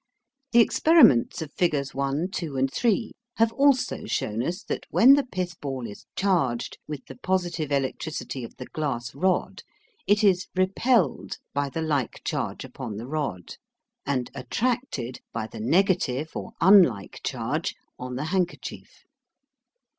[0.51, 5.21] The experiments of figures 1, 2, and 3 have also shown us that when the
[5.27, 9.61] pithball is charged with the positive electricity of the glass rod
[10.07, 13.57] it is REPELLED by the like charge upon the rod,
[14.03, 19.05] and ATTRACTED by the negative or unlike charge on the handkerchief.